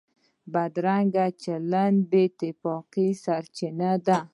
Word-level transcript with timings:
بدرنګه 0.53 1.25
چلند 1.43 1.97
د 2.05 2.07
بې 2.09 2.23
اتفاقۍ 2.29 3.09
سرچینه 3.23 3.91
ده 4.05 4.17